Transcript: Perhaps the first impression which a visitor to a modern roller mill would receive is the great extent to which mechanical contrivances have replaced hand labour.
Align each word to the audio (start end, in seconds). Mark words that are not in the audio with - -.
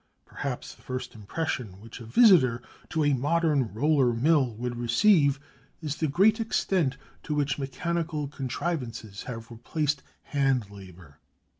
Perhaps 0.25 0.73
the 0.73 0.81
first 0.81 1.13
impression 1.13 1.79
which 1.79 1.99
a 1.99 2.05
visitor 2.05 2.63
to 2.89 3.05
a 3.05 3.13
modern 3.13 3.71
roller 3.71 4.11
mill 4.13 4.51
would 4.55 4.75
receive 4.75 5.39
is 5.79 5.97
the 5.97 6.07
great 6.07 6.39
extent 6.39 6.97
to 7.21 7.35
which 7.35 7.59
mechanical 7.59 8.27
contrivances 8.27 9.21
have 9.21 9.51
replaced 9.51 10.01
hand 10.23 10.71
labour. 10.71 11.19